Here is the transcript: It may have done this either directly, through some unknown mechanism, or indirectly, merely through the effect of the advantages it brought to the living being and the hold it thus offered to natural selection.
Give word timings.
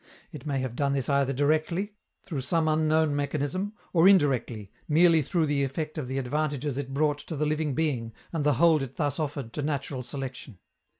It 0.31 0.47
may 0.47 0.57
have 0.61 0.75
done 0.75 0.93
this 0.93 1.09
either 1.09 1.31
directly, 1.31 1.93
through 2.23 2.41
some 2.41 2.67
unknown 2.67 3.15
mechanism, 3.15 3.73
or 3.93 4.07
indirectly, 4.07 4.71
merely 4.87 5.21
through 5.21 5.45
the 5.45 5.63
effect 5.63 5.95
of 5.99 6.07
the 6.07 6.17
advantages 6.17 6.75
it 6.79 6.91
brought 6.91 7.19
to 7.19 7.35
the 7.35 7.45
living 7.45 7.75
being 7.75 8.11
and 8.33 8.43
the 8.43 8.53
hold 8.55 8.81
it 8.81 8.95
thus 8.95 9.19
offered 9.19 9.53
to 9.53 9.61
natural 9.61 10.01
selection. 10.01 10.57